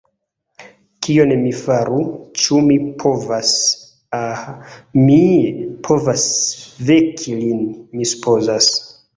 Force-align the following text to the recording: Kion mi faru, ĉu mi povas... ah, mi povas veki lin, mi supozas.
Kion 1.07 1.33
mi 1.41 1.51
faru, 1.57 1.99
ĉu 2.43 2.61
mi 2.69 2.77
povas... 3.03 3.51
ah, 4.21 4.41
mi 5.03 5.21
povas 5.89 6.27
veki 6.91 7.39
lin, 7.45 7.65
mi 7.99 8.11
supozas. 8.15 8.73